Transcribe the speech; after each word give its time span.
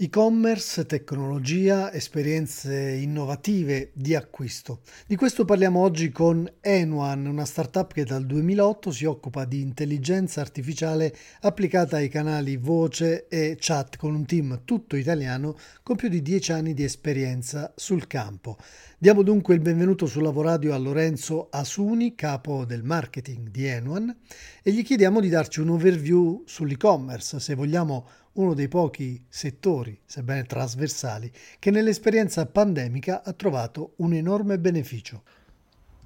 E-commerce, 0.00 0.86
tecnologia, 0.86 1.92
esperienze 1.92 2.92
innovative 2.92 3.90
di 3.94 4.14
acquisto. 4.14 4.82
Di 5.08 5.16
questo 5.16 5.44
parliamo 5.44 5.80
oggi 5.80 6.10
con 6.10 6.48
Enuan, 6.60 7.26
una 7.26 7.44
startup 7.44 7.92
che 7.92 8.04
dal 8.04 8.24
2008 8.24 8.92
si 8.92 9.06
occupa 9.06 9.44
di 9.44 9.60
intelligenza 9.60 10.40
artificiale 10.40 11.12
applicata 11.40 11.96
ai 11.96 12.08
canali 12.08 12.56
voce 12.56 13.26
e 13.26 13.56
chat 13.58 13.96
con 13.96 14.14
un 14.14 14.24
team 14.24 14.60
tutto 14.64 14.94
italiano 14.94 15.56
con 15.82 15.96
più 15.96 16.08
di 16.08 16.22
10 16.22 16.52
anni 16.52 16.74
di 16.74 16.84
esperienza 16.84 17.72
sul 17.74 18.06
campo. 18.06 18.56
Diamo 19.00 19.24
dunque 19.24 19.54
il 19.54 19.60
benvenuto 19.60 20.06
su 20.06 20.20
Lavoradio 20.20 20.74
a 20.74 20.78
Lorenzo 20.78 21.48
Asuni, 21.50 22.14
capo 22.14 22.64
del 22.64 22.84
marketing 22.84 23.48
di 23.48 23.66
Enuan, 23.66 24.16
e 24.62 24.70
gli 24.70 24.84
chiediamo 24.84 25.18
di 25.18 25.28
darci 25.28 25.58
un 25.58 25.70
overview 25.70 26.44
sull'e-commerce, 26.46 27.40
se 27.40 27.54
vogliamo 27.56 28.08
uno 28.32 28.54
dei 28.54 28.68
pochi 28.68 29.24
settori, 29.28 29.98
sebbene 30.04 30.44
trasversali, 30.44 31.30
che 31.58 31.70
nell'esperienza 31.70 32.46
pandemica 32.46 33.22
ha 33.24 33.32
trovato 33.32 33.92
un 33.96 34.12
enorme 34.12 34.58
beneficio. 34.58 35.22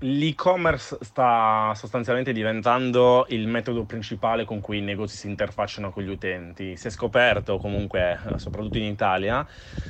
L'e-commerce 0.04 0.98
sta 1.00 1.72
sostanzialmente 1.77 2.32
diventando 2.32 3.24
il 3.28 3.46
metodo 3.46 3.84
principale 3.84 4.44
con 4.44 4.60
cui 4.60 4.78
i 4.78 4.80
negozi 4.80 5.16
si 5.16 5.28
interfacciano 5.28 5.92
con 5.92 6.02
gli 6.02 6.08
utenti. 6.08 6.77
Si 6.77 6.88
è 6.88 6.90
scoperto 6.90 7.56
comunque, 7.58 8.18
soprattutto 8.34 8.78
in 8.78 8.84
Italia, 8.84 9.47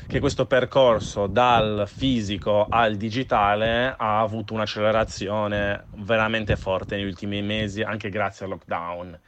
che 0.06 0.20
questo 0.20 0.44
percorso 0.44 1.26
dal 1.28 1.84
fisico 1.86 2.66
al 2.68 2.96
digitale 2.96 3.94
ha 3.96 4.20
avuto 4.20 4.52
un'accelerazione 4.52 5.84
veramente 5.94 6.56
forte 6.56 6.96
negli 6.96 7.06
ultimi 7.06 7.40
mesi, 7.40 7.80
anche 7.80 8.10
grazie 8.10 8.44
al 8.44 8.50
lockdown. 8.50 9.18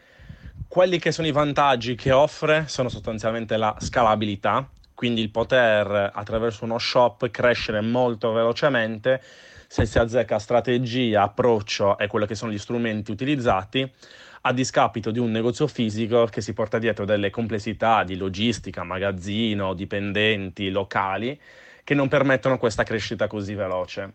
Quelli 0.75 0.98
che 0.98 1.12
sono 1.12 1.28
i 1.28 1.30
vantaggi 1.30 1.94
che 1.94 2.11
offre 2.11 2.64
sono 2.67 2.89
sostanzialmente 2.89 3.56
la 3.56 3.77
scalabilità, 3.78 4.69
quindi 4.92 5.20
il 5.20 5.30
poter 5.30 6.11
attraverso 6.12 6.64
uno 6.64 6.78
shop 6.78 7.30
crescere 7.30 7.80
molto 7.80 8.33
velocemente 8.33 9.22
se 9.69 9.86
si 9.86 10.00
azzecca 10.00 10.41
strategia, 10.41 11.22
approccio 11.22 11.97
e 11.97 12.08
quelli 12.08 12.27
che 12.27 12.34
sono 12.34 12.50
gli 12.50 12.58
strumenti 12.58 13.12
utilizzati 13.12 13.89
a 14.41 14.52
discapito 14.52 15.12
di 15.12 15.20
un 15.20 15.30
negozio 15.30 15.69
fisico 15.69 16.25
che 16.25 16.41
si 16.41 16.52
porta 16.55 16.80
dietro 16.80 17.05
delle 17.05 17.30
complessità 17.30 18.02
di 18.02 18.17
logistica, 18.17 18.83
magazzino, 18.83 19.75
dipendenti, 19.75 20.70
locali 20.70 21.41
che 21.84 21.95
non 21.95 22.08
permettono 22.08 22.58
questa 22.58 22.83
crescita 22.83 23.28
così 23.28 23.55
veloce. 23.55 24.12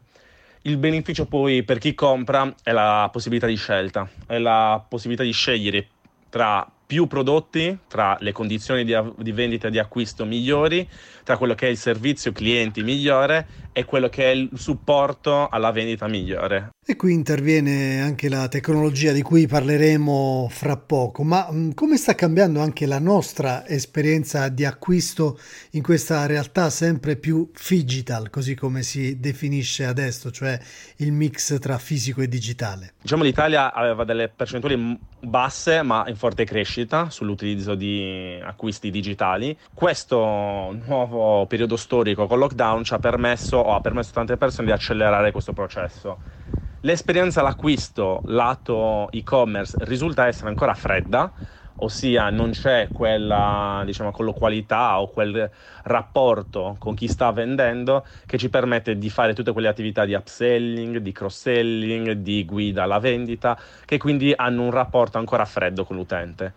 Il 0.63 0.75
beneficio 0.75 1.25
poi 1.25 1.63
per 1.63 1.77
chi 1.77 1.93
compra 1.93 2.53
è 2.61 2.73
la 2.73 3.07
possibilità 3.09 3.47
di 3.47 3.55
scelta, 3.55 4.09
è 4.27 4.37
la 4.37 4.83
possibilità 4.85 5.23
di 5.23 5.31
scegliere 5.31 5.87
tra 6.29 6.65
più 6.89 7.05
prodotti, 7.05 7.77
tra 7.87 8.17
le 8.19 8.31
condizioni 8.31 8.83
di, 8.83 8.95
di 9.19 9.31
vendita 9.31 9.67
e 9.67 9.69
di 9.69 9.77
acquisto 9.77 10.25
migliori, 10.25 10.89
tra 11.23 11.37
quello 11.37 11.53
che 11.53 11.67
è 11.67 11.69
il 11.69 11.77
servizio 11.77 12.31
clienti 12.31 12.81
migliore 12.81 13.67
e 13.73 13.85
quello 13.85 14.09
che 14.09 14.23
è 14.23 14.33
il 14.33 14.49
supporto 14.55 15.47
alla 15.49 15.69
vendita 15.69 16.07
migliore. 16.07 16.71
E 16.83 16.95
qui 16.95 17.13
interviene 17.13 18.01
anche 18.01 18.27
la 18.27 18.47
tecnologia 18.47 19.11
di 19.11 19.21
cui 19.21 19.45
parleremo 19.45 20.47
fra 20.49 20.77
poco, 20.77 21.21
ma 21.21 21.47
mm, 21.51 21.73
come 21.73 21.95
sta 21.95 22.15
cambiando 22.15 22.59
anche 22.59 22.87
la 22.87 22.97
nostra 22.97 23.67
esperienza 23.67 24.49
di 24.49 24.65
acquisto 24.65 25.39
in 25.73 25.83
questa 25.83 26.25
realtà 26.25 26.71
sempre 26.71 27.17
più 27.17 27.51
digital, 27.69 28.31
così 28.31 28.55
come 28.55 28.81
si 28.81 29.19
definisce 29.19 29.85
adesso, 29.85 30.31
cioè 30.31 30.59
il 30.97 31.11
mix 31.11 31.59
tra 31.59 31.77
fisico 31.77 32.21
e 32.21 32.27
digitale? 32.27 32.93
Diciamo 32.99 33.21
l'Italia 33.21 33.71
aveva 33.71 34.03
delle 34.05 34.27
percentuali 34.27 34.97
basse 35.19 35.83
ma 35.83 36.05
in 36.07 36.15
forte 36.15 36.45
crescita 36.45 36.78
sull'utilizzo 37.09 37.75
di 37.75 38.39
acquisti 38.43 38.89
digitali. 38.89 39.57
Questo 39.73 40.17
nuovo 40.85 41.45
periodo 41.47 41.75
storico 41.75 42.27
con 42.27 42.39
lockdown 42.39 42.83
ci 42.83 42.93
ha 42.93 42.99
permesso 42.99 43.57
o 43.57 43.73
ha 43.73 43.81
permesso 43.81 44.09
a 44.11 44.13
tante 44.13 44.37
persone 44.37 44.67
di 44.67 44.73
accelerare 44.73 45.31
questo 45.31 45.53
processo 45.53 46.19
L'esperienza 46.83 47.41
all'acquisto 47.41 48.21
lato 48.27 49.11
e-commerce 49.11 49.75
risulta 49.81 50.27
essere 50.27 50.47
ancora 50.47 50.73
fredda, 50.73 51.29
ossia 51.79 52.29
non 52.29 52.51
c'è 52.51 52.89
quella 52.91 53.81
diciamo, 53.85 54.11
colloquialità 54.11 54.99
o 54.99 55.09
quel 55.09 55.49
rapporto 55.83 56.75
con 56.79 56.95
chi 56.95 57.07
sta 57.07 57.31
vendendo 57.31 58.05
che 58.25 58.37
ci 58.37 58.49
permette 58.49 58.97
di 58.97 59.09
fare 59.09 59.33
tutte 59.33 59.51
quelle 59.51 59.67
attività 59.67 60.05
di 60.05 60.13
upselling, 60.13 60.97
di 60.97 61.11
cross-selling, 61.11 62.11
di 62.11 62.45
guida 62.45 62.83
alla 62.83 62.99
vendita, 62.99 63.59
che 63.85 63.97
quindi 63.97 64.33
hanno 64.35 64.63
un 64.63 64.71
rapporto 64.71 65.17
ancora 65.17 65.45
freddo 65.45 65.83
con 65.85 65.95
l'utente. 65.95 66.53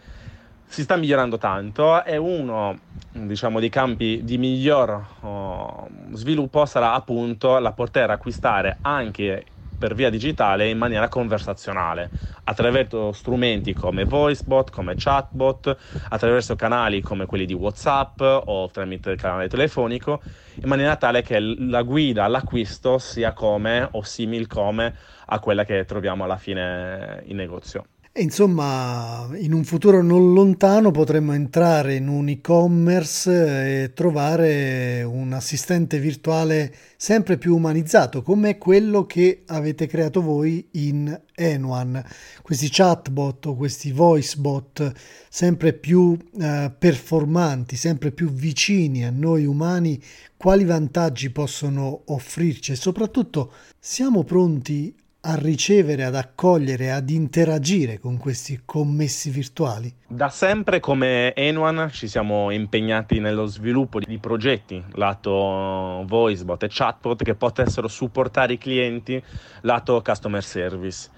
Si 0.66 0.82
sta 0.82 0.96
migliorando 0.96 1.36
tanto 1.36 2.02
e 2.04 2.16
uno 2.16 2.78
diciamo, 3.12 3.60
dei 3.60 3.68
campi 3.68 4.20
di 4.24 4.38
miglior 4.38 5.06
oh, 5.20 5.88
sviluppo 6.12 6.64
sarà 6.64 6.94
appunto 6.94 7.58
la 7.58 7.72
poter 7.72 8.10
acquistare 8.10 8.78
anche 8.80 9.44
per 9.82 9.94
via 9.94 10.10
digitale 10.10 10.68
in 10.68 10.78
maniera 10.78 11.08
conversazionale, 11.08 12.12
attraverso 12.44 13.10
strumenti 13.10 13.72
come 13.72 14.04
VoiceBot, 14.04 14.70
come 14.70 14.94
chatbot, 14.96 15.76
attraverso 16.10 16.54
canali 16.54 17.00
come 17.00 17.26
quelli 17.26 17.46
di 17.46 17.52
WhatsApp 17.52 18.20
o 18.20 18.70
tramite 18.70 19.10
il 19.10 19.16
canale 19.16 19.48
telefonico, 19.48 20.22
in 20.60 20.68
maniera 20.68 20.94
tale 20.94 21.22
che 21.22 21.40
la 21.40 21.82
guida 21.82 22.22
all'acquisto 22.22 22.98
sia 22.98 23.32
come 23.32 23.88
o 23.90 24.02
simil 24.02 24.46
come 24.46 24.94
a 25.26 25.40
quella 25.40 25.64
che 25.64 25.84
troviamo 25.84 26.22
alla 26.22 26.36
fine 26.36 27.20
in 27.26 27.34
negozio. 27.34 27.86
E 28.14 28.20
insomma, 28.20 29.26
in 29.36 29.54
un 29.54 29.64
futuro 29.64 30.02
non 30.02 30.34
lontano 30.34 30.90
potremmo 30.90 31.32
entrare 31.32 31.94
in 31.94 32.08
un 32.08 32.28
e-commerce 32.28 33.84
e 33.84 33.92
trovare 33.94 35.02
un 35.02 35.32
assistente 35.32 35.98
virtuale 35.98 36.74
sempre 36.98 37.38
più 37.38 37.56
umanizzato, 37.56 38.20
come 38.20 38.58
quello 38.58 39.06
che 39.06 39.44
avete 39.46 39.86
creato 39.86 40.20
voi 40.20 40.68
in 40.72 41.18
Enuan. 41.34 42.04
Questi 42.42 42.68
chatbot 42.70 43.46
o 43.46 43.56
questi 43.56 43.92
voicebot 43.92 44.92
sempre 45.30 45.72
più 45.72 46.14
eh, 46.38 46.70
performanti, 46.78 47.76
sempre 47.76 48.10
più 48.10 48.30
vicini 48.30 49.06
a 49.06 49.10
noi 49.10 49.46
umani, 49.46 49.98
quali 50.36 50.64
vantaggi 50.64 51.30
possono 51.30 52.02
offrirci 52.04 52.72
e 52.72 52.76
soprattutto 52.76 53.52
siamo 53.78 54.22
pronti 54.22 54.94
a 55.24 55.36
ricevere, 55.36 56.02
ad 56.04 56.16
accogliere, 56.16 56.90
ad 56.90 57.08
interagire 57.08 58.00
con 58.00 58.18
questi 58.18 58.62
commessi 58.64 59.30
virtuali? 59.30 59.94
Da 60.08 60.28
sempre 60.28 60.80
come 60.80 61.32
Enuan 61.34 61.90
ci 61.92 62.08
siamo 62.08 62.50
impegnati 62.50 63.20
nello 63.20 63.46
sviluppo 63.46 64.00
di 64.00 64.18
progetti 64.18 64.82
lato 64.94 66.02
voicebot 66.06 66.64
e 66.64 66.68
chatbot 66.68 67.22
che 67.22 67.36
potessero 67.36 67.86
supportare 67.86 68.54
i 68.54 68.58
clienti 68.58 69.22
lato 69.60 70.02
customer 70.02 70.42
service. 70.42 71.08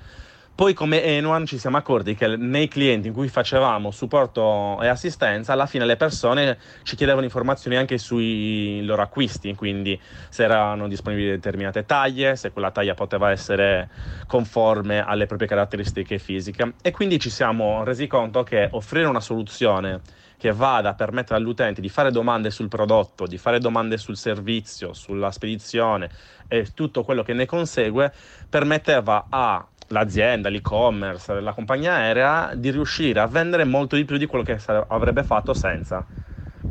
Poi 0.57 0.73
come 0.73 1.03
Enuan 1.03 1.47
ci 1.47 1.59
siamo 1.59 1.79
accorti 1.79 2.15
che 2.15 2.37
nei 2.37 2.69
clienti 2.69 3.09
in 3.09 3.13
cui 3.13 3.27
facevamo 3.27 3.91
supporto 3.91 4.81
e 4.83 4.87
assistenza, 4.87 5.53
alla 5.53 5.67
fine 5.67 5.85
le 5.85 5.97
persone 5.97 6.59
ci 6.85 6.95
chiedevano 6.95 7.25
informazioni 7.25 7.77
anche 7.77 7.99
sui 7.99 8.81
loro 8.85 9.03
acquisti, 9.03 9.53
quindi 9.57 10.01
se 10.29 10.45
erano 10.45 10.87
disponibili 10.87 11.31
determinate 11.31 11.85
taglie, 11.85 12.37
se 12.37 12.53
quella 12.53 12.71
taglia 12.71 12.95
poteva 12.95 13.33
essere 13.33 13.91
conforme 14.29 15.01
alle 15.05 15.27
proprie 15.27 15.49
caratteristiche 15.49 16.19
fisiche. 16.19 16.75
E 16.83 16.93
quindi 16.93 17.19
ci 17.19 17.31
siamo 17.31 17.83
resi 17.83 18.07
conto 18.07 18.45
che 18.45 18.69
offrire 18.71 19.07
una 19.07 19.21
soluzione 19.21 20.03
che 20.45 20.53
vada 20.53 20.91
a 20.91 20.95
permettere 20.95 21.37
all'utente 21.39 21.81
di 21.81 21.89
fare 21.89 22.11
domande 22.11 22.51
sul 22.51 22.69
prodotto, 22.69 23.27
di 23.27 23.39
fare 23.39 23.59
domande 23.61 23.97
sul 23.97 24.15
servizio, 24.15 24.93
sulla 24.93 25.31
spedizione 25.31 26.11
e 26.49 26.75
tutto 26.75 27.03
quello 27.03 27.23
che 27.23 27.33
ne 27.33 27.47
consegue, 27.47 28.13
permetteva 28.47 29.29
a 29.31 29.67
l'azienda, 29.89 30.51
l'e-commerce, 30.51 31.41
la 31.41 31.55
compagnia 31.55 31.95
aerea 31.95 32.55
di 32.57 32.71
riuscire 32.71 33.21
a 33.21 33.27
vendere 33.27 33.65
molto 33.65 33.97
di 33.97 34.05
più 34.05 34.19
di 34.19 34.27
quello 34.27 34.45
che 34.45 34.59
avrebbe 34.89 35.23
fatto 35.25 35.55
senza. 35.55 36.07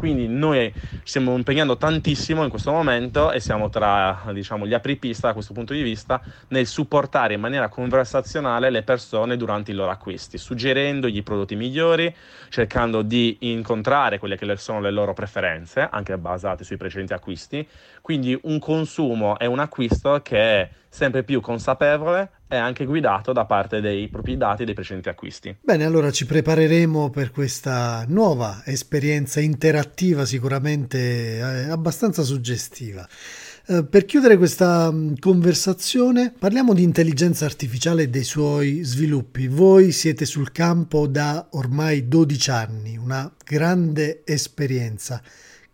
Quindi 0.03 0.27
noi 0.27 0.69
stiamo 1.03 1.33
impegnando 1.33 1.77
tantissimo 1.77 2.44
in 2.44 2.50
questo 2.50 2.73
momento 2.73 3.31
e 3.31 3.39
siamo 3.39 3.69
tra 3.69 4.23
diciamo, 4.33 4.67
gli 4.67 4.73
apripista 4.73 5.27
da 5.27 5.33
questo 5.33 5.53
punto 5.53 5.71
di 5.71 5.81
vista 5.81 6.21
nel 6.50 6.67
supportare 6.67 7.35
in 7.35 7.39
maniera 7.39 7.69
conversazionale 7.69 8.69
le 8.69 8.83
persone 8.83 9.38
durante 9.38 9.71
i 9.71 9.73
loro 9.73 9.91
acquisti, 9.91 10.38
suggerendogli 10.38 11.15
i 11.15 11.23
prodotti 11.23 11.55
migliori, 11.55 12.13
cercando 12.50 13.01
di 13.01 13.38
incontrare 13.44 14.19
quelle 14.19 14.35
che 14.35 14.57
sono 14.57 14.81
le 14.81 14.91
loro 14.91 15.13
preferenze, 15.13 15.88
anche 15.89 16.17
basate 16.17 16.65
sui 16.65 16.75
precedenti 16.75 17.13
acquisti. 17.13 17.65
Quindi 18.01 18.38
un 18.44 18.59
consumo 18.59 19.39
e 19.39 19.45
un 19.45 19.59
acquisto 19.59 20.19
che 20.21 20.38
è 20.38 20.69
sempre 20.89 21.23
più 21.23 21.39
consapevole, 21.39 22.29
è 22.47 22.55
anche 22.55 22.85
guidato 22.85 23.33
da 23.33 23.45
parte 23.45 23.81
dei 23.81 24.07
propri 24.09 24.37
dati 24.37 24.65
dei 24.65 24.73
precedenti 24.73 25.09
acquisti. 25.09 25.55
Bene, 25.61 25.85
allora 25.85 26.11
ci 26.11 26.25
prepareremo 26.25 27.09
per 27.09 27.31
questa 27.31 28.05
nuova 28.07 28.61
esperienza 28.65 29.39
interattiva, 29.39 30.25
sicuramente 30.25 31.37
eh, 31.37 31.69
abbastanza 31.69 32.23
suggestiva. 32.23 33.07
Eh, 33.65 33.85
per 33.85 34.03
chiudere 34.03 34.35
questa 34.35 34.91
mm, 34.91 35.13
conversazione, 35.19 36.33
parliamo 36.37 36.73
di 36.73 36.83
intelligenza 36.83 37.45
artificiale 37.45 38.03
e 38.03 38.09
dei 38.09 38.25
suoi 38.25 38.83
sviluppi. 38.83 39.47
Voi 39.47 39.93
siete 39.93 40.25
sul 40.25 40.51
campo 40.51 41.07
da 41.07 41.47
ormai 41.51 42.09
12 42.09 42.51
anni, 42.51 42.97
una 42.97 43.31
grande 43.43 44.23
esperienza. 44.25 45.21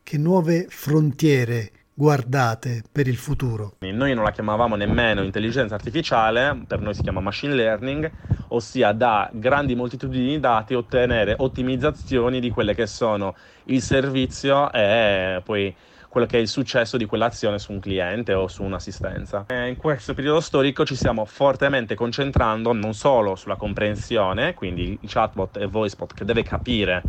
Che 0.03 0.17
nuove 0.17 0.67
frontiere 0.69 1.71
guardate 1.99 2.81
per 2.89 3.09
il 3.09 3.17
futuro? 3.17 3.75
Noi 3.79 4.13
non 4.13 4.23
la 4.23 4.31
chiamavamo 4.31 4.77
nemmeno 4.77 5.21
intelligenza 5.21 5.75
artificiale, 5.75 6.63
per 6.65 6.79
noi 6.79 6.93
si 6.93 7.01
chiama 7.01 7.19
machine 7.19 7.53
learning, 7.53 8.09
ossia 8.47 8.93
da 8.93 9.29
grandi 9.33 9.75
moltitudini 9.75 10.29
di 10.29 10.39
dati 10.39 10.75
ottenere 10.75 11.35
ottimizzazioni 11.37 12.39
di 12.39 12.51
quelle 12.51 12.73
che 12.73 12.87
sono 12.87 13.35
il 13.65 13.81
servizio 13.81 14.71
e 14.71 15.41
poi 15.43 15.75
quello 16.07 16.25
che 16.25 16.37
è 16.37 16.39
il 16.39 16.47
successo 16.47 16.95
di 16.95 17.05
quell'azione 17.05 17.59
su 17.59 17.73
un 17.73 17.81
cliente 17.81 18.33
o 18.33 18.47
su 18.47 18.63
un'assistenza. 18.63 19.47
In 19.49 19.75
questo 19.77 20.13
periodo 20.13 20.39
storico 20.39 20.85
ci 20.85 20.95
stiamo 20.95 21.25
fortemente 21.25 21.95
concentrando 21.95 22.71
non 22.71 22.93
solo 22.93 23.35
sulla 23.35 23.57
comprensione, 23.57 24.53
quindi 24.53 24.97
il 25.01 25.09
chatbot 25.09 25.57
e 25.57 25.65
voicebot 25.65 26.13
che 26.13 26.23
deve 26.23 26.43
capire 26.43 27.03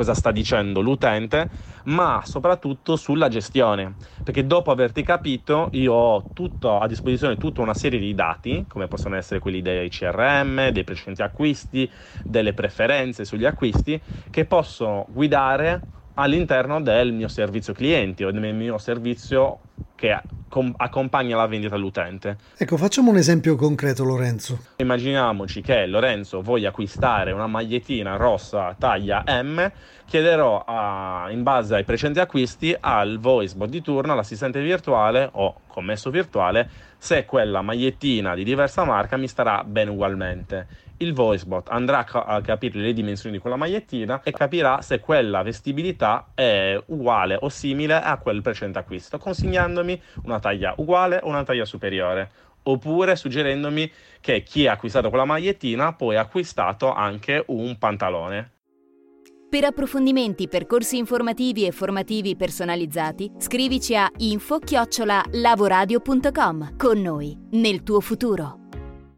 cosa 0.00 0.14
sta 0.14 0.30
dicendo 0.30 0.80
l'utente, 0.80 1.50
ma 1.84 2.22
soprattutto 2.24 2.96
sulla 2.96 3.28
gestione, 3.28 3.96
perché 4.22 4.46
dopo 4.46 4.70
averti 4.70 5.02
capito 5.02 5.68
io 5.72 5.92
ho 5.92 6.30
tutto, 6.32 6.78
a 6.78 6.86
disposizione 6.86 7.36
tutta 7.36 7.60
una 7.60 7.74
serie 7.74 7.98
di 7.98 8.14
dati, 8.14 8.64
come 8.66 8.88
possono 8.88 9.16
essere 9.16 9.40
quelli 9.40 9.60
dei 9.60 9.90
CRM, 9.90 10.70
dei 10.70 10.84
precedenti 10.84 11.20
acquisti, 11.20 11.90
delle 12.24 12.54
preferenze 12.54 13.26
sugli 13.26 13.44
acquisti, 13.44 14.02
che 14.30 14.46
posso 14.46 15.04
guidare 15.08 15.84
all'interno 16.14 16.80
del 16.80 17.12
mio 17.12 17.28
servizio 17.28 17.74
clienti 17.74 18.24
o 18.24 18.30
del 18.30 18.54
mio 18.54 18.78
servizio 18.78 19.60
che 19.94 20.18
com- 20.50 20.74
accompagna 20.76 21.36
la 21.36 21.46
vendita 21.46 21.76
all'utente. 21.76 22.36
Ecco, 22.58 22.76
facciamo 22.76 23.10
un 23.10 23.16
esempio 23.16 23.56
concreto, 23.56 24.04
Lorenzo. 24.04 24.58
Immaginiamoci 24.76 25.62
che 25.62 25.86
Lorenzo 25.86 26.42
voglia 26.42 26.68
acquistare 26.68 27.32
una 27.32 27.46
magliettina 27.46 28.16
rossa 28.16 28.74
taglia 28.78 29.24
M, 29.26 29.70
chiederò 30.04 30.62
a, 30.66 31.28
in 31.30 31.42
base 31.42 31.76
ai 31.76 31.84
precedenti 31.84 32.20
acquisti 32.20 32.76
al 32.78 33.18
voicebot 33.18 33.68
di 33.68 33.80
turno, 33.80 34.12
all'assistente 34.12 34.60
virtuale 34.60 35.30
o 35.32 35.60
commesso 35.68 36.10
virtuale, 36.10 36.68
se 36.98 37.24
quella 37.24 37.62
magliettina 37.62 38.34
di 38.34 38.44
diversa 38.44 38.84
marca 38.84 39.16
mi 39.16 39.28
starà 39.28 39.62
bene 39.64 39.90
ugualmente 39.90 40.88
il 41.00 41.12
voicebot 41.12 41.68
andrà 41.70 42.06
a 42.06 42.40
capire 42.40 42.78
le 42.78 42.92
dimensioni 42.92 43.34
di 43.36 43.40
quella 43.40 43.56
magliettina 43.56 44.22
e 44.22 44.30
capirà 44.32 44.82
se 44.82 45.00
quella 45.00 45.42
vestibilità 45.42 46.28
è 46.34 46.80
uguale 46.86 47.36
o 47.40 47.48
simile 47.48 47.94
a 47.94 48.16
quel 48.18 48.42
precedente 48.42 48.78
acquisto, 48.78 49.18
consigliandomi 49.18 50.00
una 50.24 50.38
taglia 50.38 50.74
uguale 50.76 51.18
o 51.22 51.28
una 51.28 51.42
taglia 51.42 51.64
superiore. 51.64 52.30
Oppure 52.62 53.16
suggerendomi 53.16 53.90
che 54.20 54.42
chi 54.42 54.66
ha 54.66 54.72
acquistato 54.72 55.08
quella 55.08 55.24
magliettina 55.24 55.94
poi 55.94 56.16
ha 56.16 56.20
acquistato 56.20 56.92
anche 56.92 57.42
un 57.46 57.78
pantalone. 57.78 58.50
Per 59.48 59.64
approfondimenti, 59.64 60.46
percorsi 60.46 60.98
informativi 60.98 61.64
e 61.66 61.72
formativi 61.72 62.36
personalizzati, 62.36 63.32
scrivici 63.38 63.96
a 63.96 64.12
info-lavoradio.com 64.14 66.76
con 66.76 67.00
noi, 67.00 67.34
nel 67.52 67.82
tuo 67.82 68.00
futuro. 68.00 68.59